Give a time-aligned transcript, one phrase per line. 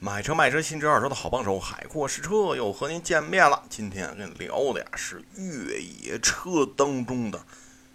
[0.00, 3.64] 买车卖车，新车二手的好帮手，海阔试车又和您见面了。
[3.68, 7.42] 今天跟你聊的呀是越野车当中的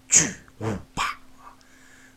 [0.09, 1.05] 巨无霸
[1.39, 1.55] 啊！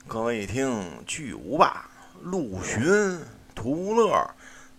[0.09, 1.89] 各位一听巨无霸，
[2.21, 3.21] 陆巡、
[3.55, 4.29] 途乐，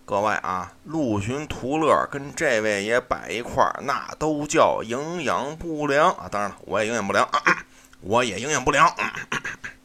[0.04, 6.28] 各位啊，陆巡、途乐跟这位也摆一块儿，那都叫营养不良啊！
[6.30, 7.64] 当然了，我也营养不良啊，
[8.02, 8.94] 我也营养不良。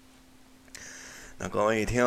[1.39, 2.05] 那各位一听。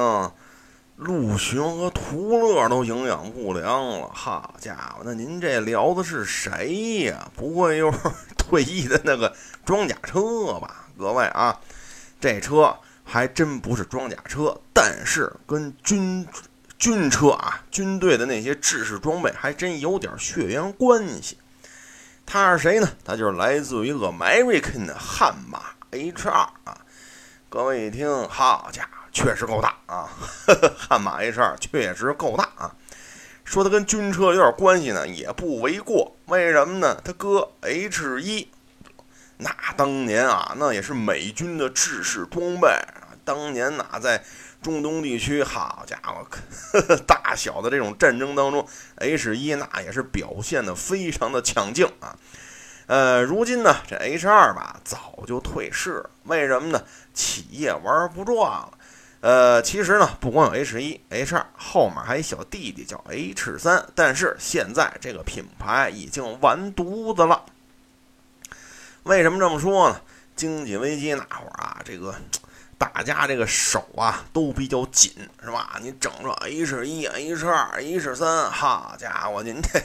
[0.96, 7.30] 陆巡和途乐都营养不良了，好家伙，那您这聊的是谁呀？
[7.36, 7.98] 不会又是
[8.38, 10.86] 退役的那个装甲车吧？
[10.98, 11.60] 各位啊，
[12.18, 12.74] 这车
[13.04, 16.26] 还真不是装甲车，但是跟军
[16.78, 21.36] 军车啊、军队的那些制式装备还真有点血缘关系。
[22.24, 22.88] 他是谁呢？
[23.04, 25.60] 他就是来自于 American 的悍马
[25.92, 26.78] H2 啊。
[27.50, 28.95] 各位一听，好家伙！
[29.16, 30.10] 确实够大啊，
[30.76, 32.74] 悍马 H2 确实够大啊。
[33.46, 36.14] 说它跟军车有点关系呢，也不为过。
[36.26, 37.00] 为什么呢？
[37.02, 38.48] 它搁 H1，
[39.38, 42.68] 那当年啊，那也是美军的制式装备。
[43.24, 44.22] 当年哪在
[44.60, 46.26] 中东地区，好家伙，
[46.72, 52.14] 呵 呵大小的这种战争当中，H1 那也是表现的非常的抢镜啊。
[52.86, 56.10] 呃，如今呢，这 H2 吧早就退市了。
[56.24, 56.84] 为什么呢？
[57.14, 58.75] 企业玩不转了。
[59.26, 63.84] 呃，其实呢，不光有 H 一、H 二，后面还有小弟弟叫 H 三。
[63.92, 67.42] 但是现在这个品牌已经完犊子了。
[69.02, 70.00] 为什么这么说呢？
[70.36, 72.14] 经济危机那会儿啊，这个
[72.78, 75.12] 大家这个手啊都比较紧，
[75.42, 75.76] 是吧？
[75.82, 79.82] 你整着 H 一、H 二、H 三，好家伙，您这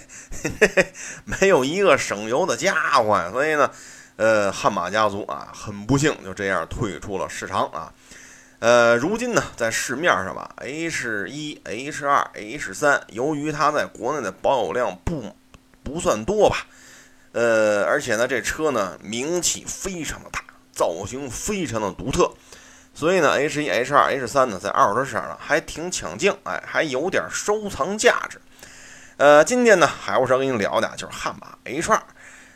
[1.25, 3.31] 没有一个省油的家伙呀。
[3.31, 3.71] 所以呢，
[4.17, 7.91] 呃，悍马家族啊，很不幸就这样退出了市场啊。
[8.61, 15.35] 呃，如今呢，在市面上吧，H 一、H 二、H 三，由于它在国内的保有量不
[15.81, 16.67] 不算多吧，
[17.31, 22.31] 呃，而且呢，这车呢名气非常的大，造型非常的独特，
[22.93, 28.39] 所以呢，H 一、H 二、H 三呢，在二手车市场上还挺抢镜，哎，还有点收藏价值。
[29.17, 31.99] 呃，今天呢，海沃车跟你聊的就是悍马 H 二。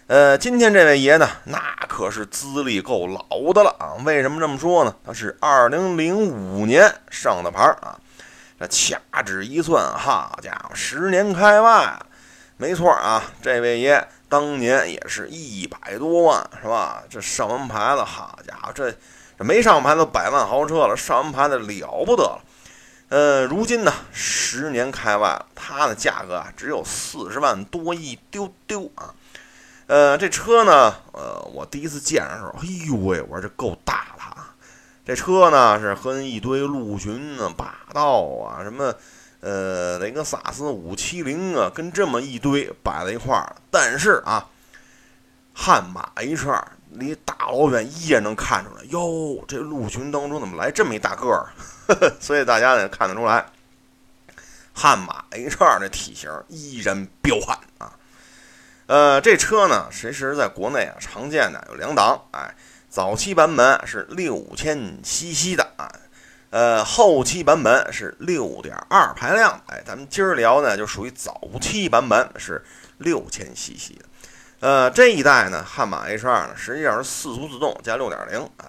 [0.08, 1.58] 呃，今天这位爷呢，那
[1.88, 3.98] 可是资历够老的了啊！
[4.06, 4.96] 为什么这么说呢？
[5.04, 7.98] 他是二零零五年上的牌啊，
[8.60, 12.00] 这掐指一算，好家伙，十年开外，
[12.58, 13.24] 没错啊！
[13.42, 17.02] 这位爷当年也是一百多万，是吧？
[17.10, 18.94] 这上完牌子，好家伙，这
[19.40, 22.42] 这没上牌子百万豪车了，上完牌子了不得了。
[23.10, 29.16] 呃，如今呢，十年开外了，它的价格啊，只有四十万多一丢丢啊。
[29.88, 34.56] 呃，这车呢，呃，我第一次见的时候，哎呦喂，我说这够大的啊！
[35.06, 38.92] 这车呢是和一堆陆巡啊、霸道啊、什么
[39.42, 43.56] 呃雷克萨斯五七零啊，跟这么一堆摆在一块儿。
[43.70, 44.48] 但是啊，
[45.54, 51.54] 悍马 H 二离大老远一眼能看出来，哟，这陆巡当中怎么来这么一大个儿？
[52.20, 53.46] 所以大家呢看得出来，
[54.74, 57.94] 悍马 H 二的体型依然彪悍啊！
[58.88, 62.54] 呃，这车呢，其实在国内啊常见的有两档，哎，
[62.88, 65.92] 早期版本是六千 CC 的啊，
[66.52, 72.64] 呃，后期版本是六点二排量，哎，咱们今儿聊呢就属于早期版本是
[73.00, 74.06] 六千 CC 的，
[74.60, 78.66] 呃，这一代呢，悍马 H 二呢实际上是四速自动加六点零，哎，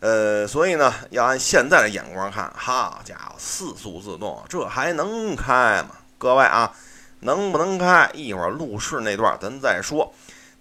[0.00, 5.96] 呃，所以呢要按现在的眼光看，好家伙，四速自动这还能开吗？
[6.18, 6.70] 各位啊。
[7.24, 8.10] 能不能开？
[8.14, 10.12] 一会儿路试那段咱再说。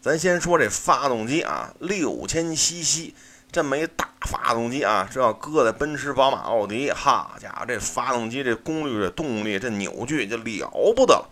[0.01, 3.13] 咱先说这发动机啊，六千 CC
[3.51, 11.29] 这么一大发动机啊，这要搁在奔驰、宝马、奥迪，哈家伙，这发动机这功率、这动力、这扭矩就了不得了。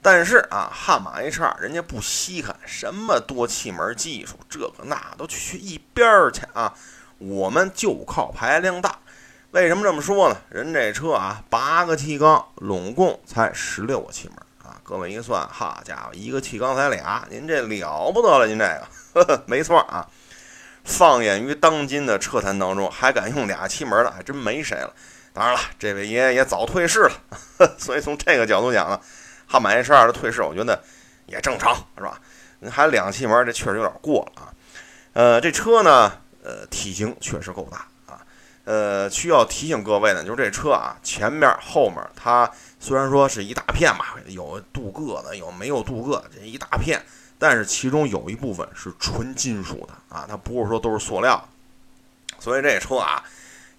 [0.00, 6.74] 但是啊，悍马 H2 人家不稀罕什么多气门技术，这个那都去一边儿去啊！
[7.18, 8.98] 我们就靠排量大。
[9.52, 10.36] 为什么这么说呢？
[10.48, 14.36] 人这车啊，八个气缸，拢共才十六个气门。
[14.84, 20.06] 各位一算，好家伙，一个气缸才俩，您这了不得了，您这个呵呵，没错啊。
[20.84, 24.92] 放眼于当今的车坛当中，还敢用俩气门的，还真没谁了。
[25.32, 27.12] 当然了，这位爷爷也早退市了，
[27.58, 29.00] 呵所以从这个角度讲呢，
[29.46, 30.82] 悍马 H 二的退市，我觉得
[31.26, 32.20] 也正常，是吧？
[32.70, 34.52] 还两气门，这确实有点过了啊。
[35.12, 36.12] 呃，这车呢，
[36.42, 37.86] 呃，体型确实够大。
[38.64, 47.02] 呃，需要提醒各位呢，就是这车啊，前面、后面它虽然说是一大片吧，有镀铬的，有没有镀铬，这一大片，
[47.38, 51.48] 但是其中有一部分是纯金属的啊，它不是说都是塑料，
[52.38, 53.24] 所以这车啊，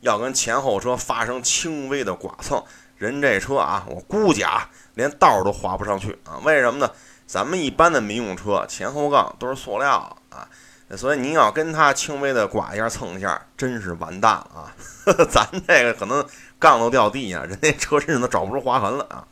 [0.02, 2.62] 要跟前后车发生轻微的剐蹭，
[2.98, 6.40] 人这车啊，我估计啊，连道都划不上去啊。
[6.44, 6.92] 为什么呢？
[7.26, 10.48] 咱们一般的民用车前后杠都是塑料啊，
[10.96, 14.76] 所以您要跟它轻微的刮一下蹭一下，真是完蛋了啊！
[15.06, 16.26] 呵 呵咱这个可能
[16.60, 19.28] 杠都掉地下，人家车身上都找不出划痕了啊。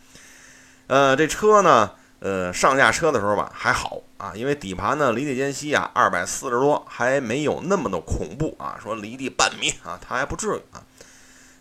[0.87, 8.77] 呃，这车呢，呃，上下车的时候吧还好啊，因为底盘呢离地间隙啊二百四十多，还没有那么的恐怖啊。
[8.81, 10.83] 说离地半米啊，它还不至于啊。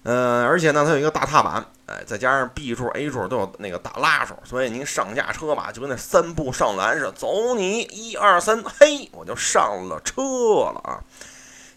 [0.02, 11.02] 呃，而且呢，它有一个大踏板，哎，再加上 B 柱、A 柱都有那个大拉手，所以您上下车吧，就跟那三步上篮似的，走你一二三，嘿，我就上了车了啊。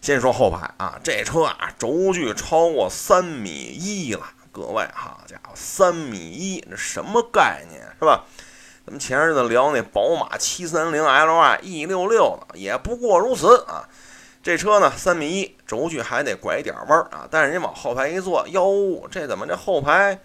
[0.01, 4.21] 先说后排啊，这车啊，轴距超过三米一了，
[4.51, 8.23] 各位，好家伙，三米一，这什么概念是吧？
[8.85, 13.87] 咱们前日子聊那宝马七三零 Li E 六六的，也不过如此啊。
[14.43, 17.25] 这车呢，三米一，轴距还得拐点弯儿啊！
[17.31, 20.19] 但是人往后排一坐，哟，这怎么这后排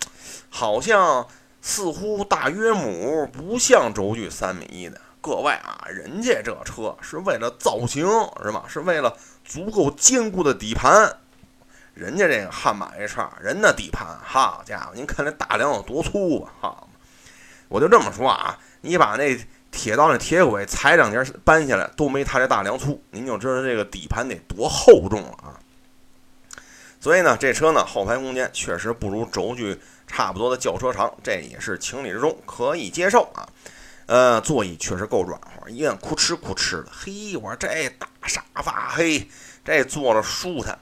[0.50, 1.24] 好像
[1.62, 5.00] 似乎大约母不像轴距三米一的？
[5.20, 8.08] 各位啊，人家这车是为了造型
[8.42, 8.64] 是吧？
[8.66, 11.16] 是为了足够坚固的底盘。
[11.94, 16.50] 人家这个悍马 H 二，人的底盘，好家伙，您看这大梁有多粗吧？
[16.60, 16.88] 好，
[17.68, 19.38] 我就这么说啊，你把那。
[19.70, 25.54] 铁道那铁轨踩两节搬下来都没它这大梁粗，您就知道这个底盘得多厚重了啊！
[27.00, 33.46] 所以呢，这车呢后排空间确实不如轴距差不多的轿车长，这也是情理之中，可以接受啊。
[34.06, 36.90] 呃，座椅确实够软和，一按哭哧哭哧的。
[36.90, 39.28] 嘿，我说这大沙发，嘿，
[39.64, 40.78] 这坐着舒坦。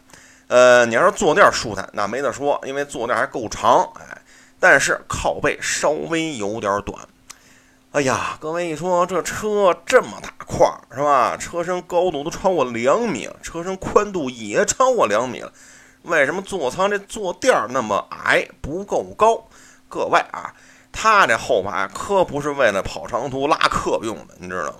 [0.46, 4.22] 呃，你要是坐垫舒坦，那没得说，因为坐垫还够长，哎，
[4.60, 7.06] 但是靠背稍微有点短。
[7.96, 11.34] 哎呀，各位一说这车这么大块儿是吧？
[11.38, 15.50] 车身高度都超过两米了，车身宽度也超过两米了，
[16.02, 19.48] 为什么座舱这坐垫那么矮，不够高？
[19.88, 20.52] 各位啊，
[20.92, 24.76] 它这后排可不是为了跑长途拉客用的，你知道吗？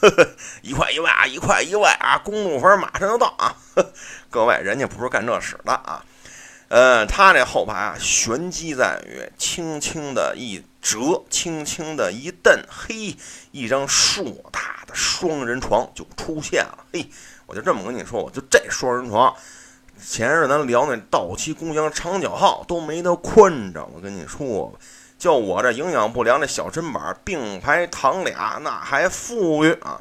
[0.62, 3.54] 一块一外啊，一块一外啊，公路分马上就到啊！
[4.30, 6.02] 各位，人家不是干这使的啊。
[6.68, 13.16] 呃，它这后排啊，玄机在于轻轻的一折，轻轻的一蹬，嘿，
[13.52, 14.22] 一张硕
[14.52, 16.84] 大的双人床就出现了。
[16.92, 17.08] 嘿，
[17.46, 19.34] 我就这么跟你说，我就这双人床，
[19.98, 23.82] 前日咱聊那道奇公羊长脚号都没得宽着。
[23.94, 24.78] 我跟你说，
[25.18, 29.98] 就我这营养不良的小身板并排躺俩，那还富裕啊。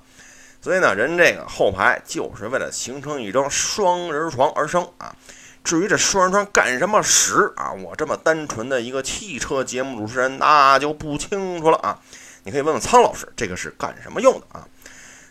[0.61, 5.15] 所以呢，人这个后排就是为了形成一张双人床而生啊。
[5.63, 7.71] 至于这双人床干什么使啊？
[7.71, 11.97] 我这么单纯的一个汽车节目主持人那就不清楚了啊！
[12.43, 14.67] 你可以问问苍老师，这个是干什么用的啊？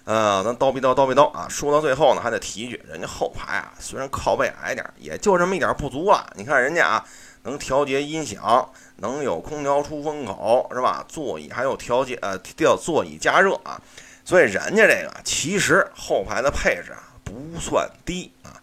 [0.05, 1.47] 呃，咱叨逼叨叨逼叨啊！
[1.51, 6.27] 说到最后呢，还得提一句，人家后排啊，虽然靠背矮点，也就这么一点不足了。
[6.35, 7.05] 你看人家啊，
[7.43, 11.05] 能调节音响，能有空调出风口，是吧？
[11.07, 13.79] 座椅还有调节呃调座椅加热啊，
[14.25, 18.62] 所以人家这个其实后排的配置啊不算低啊。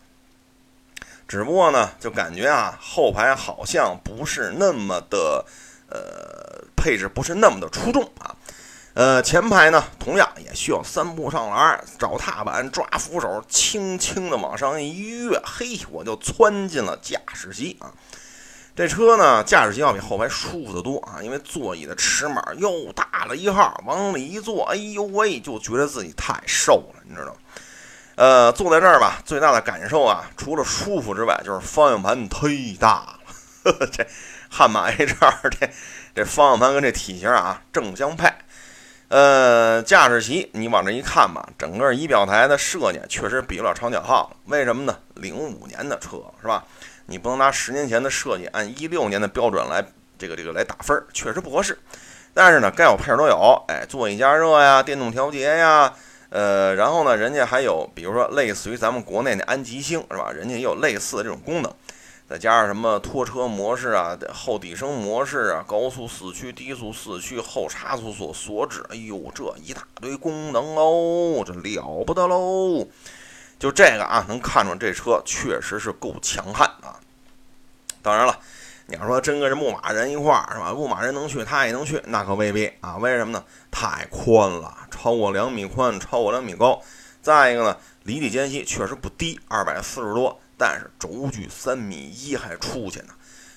[1.29, 5.45] 只不过呢，就感觉啊，后排好像不是那么的，
[5.87, 8.35] 呃，配置不是那么的出众啊。
[8.95, 17.93] 呃，前排呢，同样也需要三步上篮，找踏板，抓扶手，轻轻的往上一跃，嘿，我就窜进了驾驶席啊。
[18.75, 27.35] 这车呢，驾驶席要比后排舒服得多啊，因为座椅的尺码又大了一号，往里一坐，哎呦喂，就觉得自己太瘦了，你知道吗？
[28.19, 33.19] 呃，坐在这儿吧，最大的感受啊，除了舒服之外，就是方向盘忒大了。
[33.93, 34.05] 这
[34.49, 35.69] 悍马 H 二这
[36.13, 38.29] 这方向盘跟这体型啊正相配。
[39.07, 44.35] 呃，驾驶席你往这一看吧，整个仪表台的设计确实比不了长脚号。
[44.47, 44.99] 为什么呢？
[45.15, 46.65] 零五年的车是吧？
[47.05, 49.81] 你不能拿十年前的设计按一六年的标准来
[50.17, 51.79] 这个这个来打分，确实不合适。
[52.33, 55.93] 但是呢，该有配置都有，哎，座椅加热呀，电动调节呀。
[56.29, 60.31] 呃，然后呢，人家还有，比如说类似于咱们国内的安吉星，是吧？
[60.31, 61.73] 人家也有类似的这种功能，
[62.29, 72.87] 再加上什么拖车模式啊、后底升模式啊、高速四驱、低速四驱、后差速锁锁止，哎呦，这一大堆功能哦，这了不得喽！
[73.57, 76.99] 就这个啊，能看出这车确实是够强悍啊。
[78.01, 78.39] 当然了。
[78.91, 80.73] 你要说真跟这牧马人一块儿是吧？
[80.73, 82.97] 牧马人能去，他也能去，那可未必啊。
[82.97, 83.43] 为什么呢？
[83.69, 86.81] 太宽了，超过两米宽，超过两米高。
[87.21, 93.13] 再一个呢，离地间隙确实不低，二百四十多，但是轴距三米一还出去呢。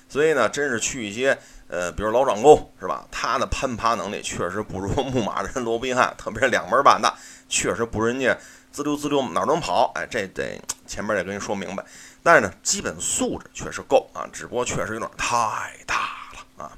[0.07, 3.05] 所以呢，真是去一些呃，比如老掌沟是吧？
[3.11, 7.13] 他的攀爬能力确实不如 牧马人罗宾汉，特别是两门半的，
[7.49, 8.37] 确实不如人家
[8.71, 9.91] 滋溜滋溜哪儿能跑。
[9.95, 11.83] 哎，这得前面得跟你说明白。
[12.21, 15.95] 但是呢，基本素质确实够啊，只不过确实有点太大
[16.33, 16.71] 了啊。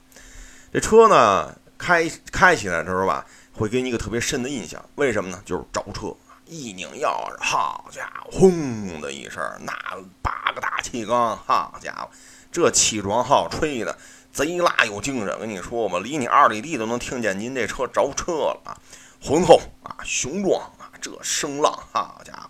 [0.74, 4.84] 这车呢，开开起来的时候吧，会给你一个特别深的印象。
[4.96, 5.41] 为什么呢？
[5.46, 6.15] 就是着车，
[6.46, 9.74] 一拧钥匙，好家伙，轰的一声，那
[10.22, 12.10] 八个大气缸，好家伙，
[12.51, 13.98] 这气装号吹的
[14.32, 15.39] 贼拉有精神。
[15.39, 18.77] 跟你说吧，离你二里地都能听见您这车着车了啊！
[19.24, 22.50] 浑厚啊，雄壮啊，这声浪，好家伙！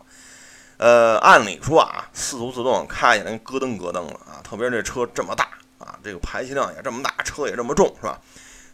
[0.77, 8.19] 呃，按理说啊，四速自动开起来咯噔咯噔的啊，特别这车这么大啊，这个排气量也这么大，车也这么重，是吧？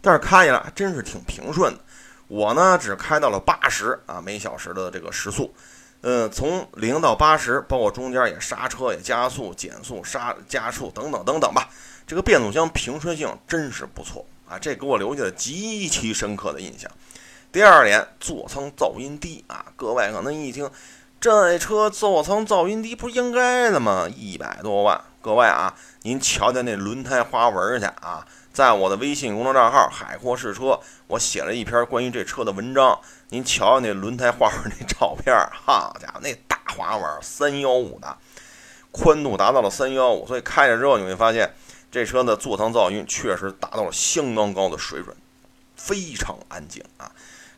[0.01, 1.79] 但是开起来还真是挺平顺的。
[2.27, 5.53] 我呢，只开到了八十啊每小时的这个时速，
[6.01, 11.70] 呃，从零到八十，包括中间也刹车、也加速、减速、刹加速等等等等吧。
[12.08, 16.89] 这个变速箱平顺性真是不错啊，这给我留下了极其深刻的印象。
[17.51, 20.70] 第二点，座舱噪音低啊，各位可能一听。
[21.20, 24.08] 这车座舱噪音低，不应该的吗？
[24.10, 28.25] 一百多万，各位啊，您瞧瞧那轮胎花纹去啊！
[28.53, 33.00] 在我的微信公众账号“海阔试车”，我写了一篇关于这车的文章。
[33.29, 38.17] 您瞧瞧那轮胎花纹那照片，好家伙，那大花纹，三幺五的，
[38.91, 41.53] 宽度达到了三幺五，所以开着之后你会发现，
[41.89, 45.15] 这车的座舱噪音确实达到了相当高的水准，
[45.77, 47.10] 非常安静啊。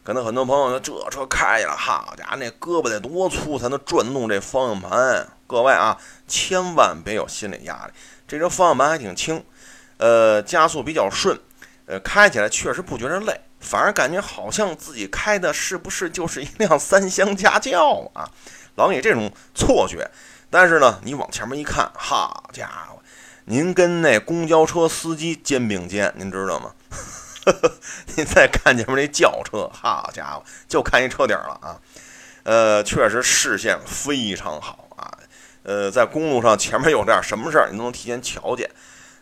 [0.04, 5.28] 可能很多朋友说这车开起来，好家伙，那胳膊得多粗才能转动这方向盘？
[5.48, 5.98] 各位啊，
[6.28, 7.94] 千万别有心理压力。
[8.28, 9.44] 这车方向盘还挺轻，
[9.98, 11.40] 呃，加速比较顺，
[11.86, 18.30] 呃，开起来确实不觉得累，反而感觉好像自己开的是不是就是一辆三厢家轿啊？
[18.76, 20.10] 老给这种错觉。
[20.50, 23.02] 但是呢，你往前面一看，好家伙，
[23.46, 26.72] 您跟那公交车司机肩并肩，您知道吗？
[28.16, 31.80] 您再看前面那轿车，好家伙，就看一车顶了啊！
[32.44, 35.12] 呃，确实视线非常好啊。
[35.64, 38.70] 呃，在公路上前面有点什么事儿，你都能提前瞧见。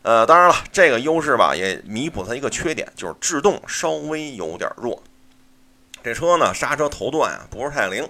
[0.04, 5.02] 呃，当然了，这个优势吧也弥补它一个缺点，就是制动稍微有点弱。
[6.04, 8.10] 这车呢，刹车头段啊不是太灵，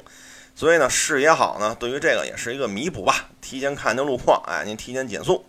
[0.55, 3.29] 所以呢视野好呢，对于这个也是一个弥补吧。
[3.41, 5.45] 提前看见路况，哎，您提前减速。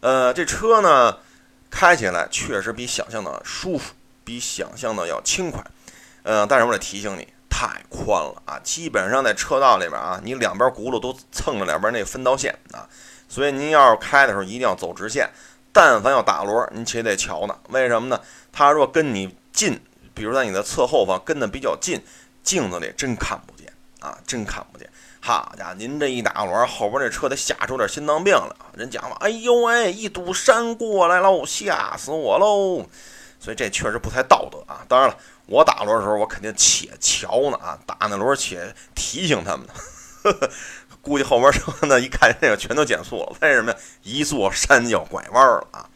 [0.00, 1.18] 呃，这车呢。
[1.70, 3.92] 开起来确实比想象的舒服，
[4.24, 5.62] 比想象的要轻快。
[6.22, 8.58] 嗯，但是我得提醒你，太宽了啊！
[8.64, 12.88] 基本上在车道里边啊，你两边轱辘都蹭着两边那分道线啊。
[13.28, 15.28] 所以您要是开的时候一定要走直线。
[15.72, 17.56] 但凡要打轮，您且得瞧呢。
[17.68, 18.20] 为什么呢？
[18.52, 19.80] 他若跟你近，
[20.14, 22.02] 比如在你的侧后方跟的比较近，
[22.42, 24.88] 镜子里真看不见啊，真看不见。
[25.20, 28.56] 好家伙，您这一打轮，后边这车得吓出点心脏病来。
[28.74, 32.86] 人讲了，哎呦喂，一堵山过来喽，吓死我喽！
[33.38, 34.84] 所以这确实不太道德啊。
[34.88, 39.72] 当然了，我打轮的时候，我肯定且瞧呢啊，打那轮且提醒他们呢。
[41.08, 43.32] 估计后边车呢，一看这个全都减速了。
[43.40, 43.78] 为什么呀？
[44.02, 45.88] 一座山要拐弯了啊！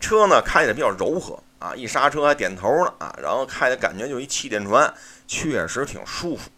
[0.00, 4.92] 车呢开起来比较柔和啊，一刹车还点头呢啊，然后开的感觉就一气垫船，
[5.26, 6.48] 确实挺舒服。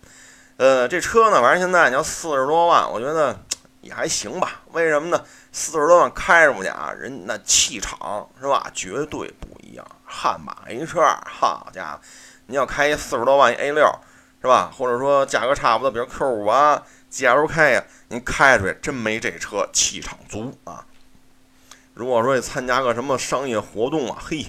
[0.56, 3.38] 呃，这车呢，反正现在你要四十多万，我觉得
[3.80, 4.60] 也还行吧。
[4.72, 5.24] 为什么呢？
[5.52, 8.70] 四十多万开出去啊，人那气场是吧？
[8.74, 9.86] 绝对不一样。
[10.04, 12.00] 悍马 H 二好家伙，
[12.46, 13.90] 你要开四十多万 A 六
[14.42, 14.70] 是吧？
[14.76, 20.86] 或者说价格差不多，比如 Q 五啊、GLK 呀，您开出去真没这车气场足啊。
[21.94, 24.46] 如果说你参加个什么商业活动啊，嘿。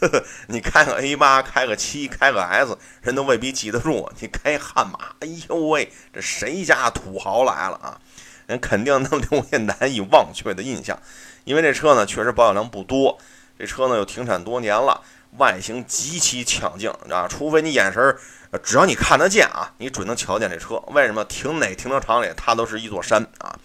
[0.00, 4.10] 呵呵你开个 A 八，开个七，开个 S，人都未必记得住。
[4.20, 8.00] 你开悍马，哎呦喂，这谁家土豪来了啊？
[8.46, 10.98] 人肯定能留下难以忘却的印象。
[11.44, 13.18] 因为这车呢，确实保有量不多，
[13.58, 15.00] 这车呢又停产多年了，
[15.38, 17.26] 外形极其抢镜啊！
[17.28, 18.16] 除非你眼神，
[18.62, 20.76] 只要你看得见啊，你准能瞧见这车。
[20.88, 23.58] 为什么停哪停车场里，它都是一座山啊？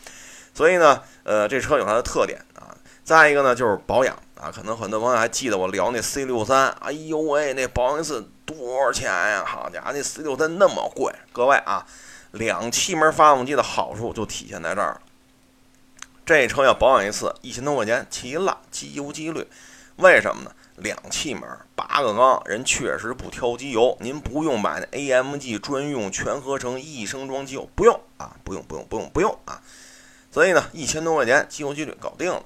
[0.54, 2.76] 所以呢，呃，这车有它的特点啊。
[3.04, 4.16] 再一个呢，就是保养。
[4.40, 9.44] 啊，可能很多朋友还记得我聊那 C 六三，哎呦喂，那保养一次多少钱呀？
[9.46, 11.14] 好家伙，那 C 六三那么贵！
[11.34, 11.86] 各位啊，
[12.32, 15.02] 两气门发动机的好处就体现在这儿了。
[16.26, 19.46] 这车要保养一次，一千多块钱，齐了，机油机滤。
[19.98, 20.52] 为什么呢？
[20.82, 21.44] 两气门，
[21.76, 29.62] 八个缸，人确实不挑机油，您不用买那 AMG 专用全合成一升装机油，不用啊，不用不用不用不用啊。
[30.32, 32.44] 所以呢，一千多块钱，机油机滤搞定了。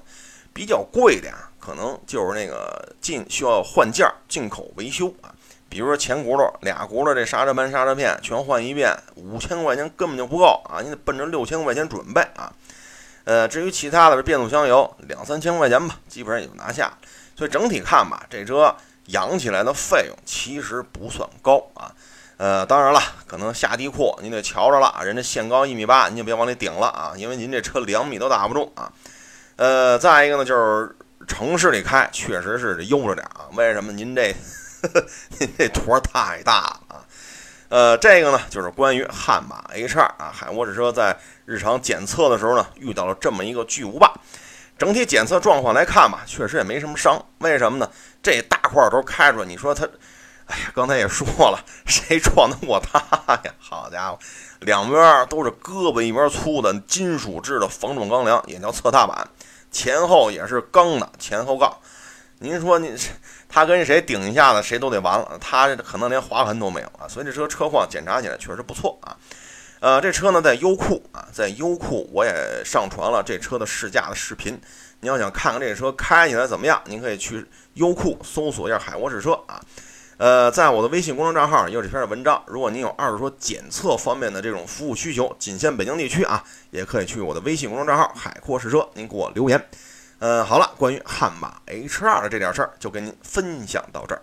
[0.52, 1.50] 比较贵的呀。
[1.64, 5.32] 可能就是那个进需要换件儿，进口维修啊，
[5.70, 12.52] 比如说前轱辘俩轱辘这刹车盘、刹车片全换一遍，五千块钱根本就不够啊，你得奔着六千块钱准备啊。
[13.24, 16.92] 呃，至于其他的变速箱油两三千块钱吧，基本上也就拿下。
[17.36, 18.74] 所以整体看吧，这车
[19.06, 21.92] 养起来的费用其实不算高啊。
[22.36, 28.92] 呃，当然了，可能下地库您得瞧着了，人家限高一米八，您就别往里顶了啊，因为您这车两米都打不住啊。
[29.56, 30.94] 呃，再一个呢就是。
[31.26, 33.48] 城市里开确实是悠着点啊。
[33.54, 33.90] 为什么？
[33.90, 34.36] 您这
[35.40, 37.00] 您这坨太大了啊。
[37.70, 44.12] 呃，这个呢，就是关于悍马 H2 啊，海沃士车在日常检测的时候呢，遇到了这么一个巨无霸。
[44.76, 47.24] 整体检测状况来看吧，确实也没什么伤。
[47.38, 47.88] 为什么呢？
[48.22, 49.84] 这大块头开出来，你说它，
[50.46, 52.98] 哎呀，刚才也说了，谁撞得过它
[53.44, 53.54] 呀？
[53.58, 54.18] 好家伙，
[54.60, 59.28] 两边都是胳膊一边粗的金属制的防撞钢梁，也叫侧踏板，
[59.70, 61.72] 前后也是钢的前后杠。
[62.40, 62.94] 您说你
[63.48, 65.38] 他跟谁顶一下子，谁都得完了。
[65.40, 69.16] 他可能连划痕都没有啊，所以这车车况检查起来确实不错啊。
[69.84, 72.32] 呃，这车呢在优酷啊，在优酷我也
[72.64, 74.58] 上传了这车的试驾的视频。
[75.00, 79.60] 你要想看看这车开起来怎么样，您可以去优酷搜索一下海沃士车啊。
[80.16, 82.42] 呃，在我的微信公众账号有这篇文章。
[82.46, 89.68] 如果您有二手车检测方面的这种服务需求，仅限北京地区啊，也可以去我的微信公众账号海阔试车，您给我留言。
[90.18, 94.22] 呃，好了，关于悍马 H2 的这点事儿就跟您分享到这儿。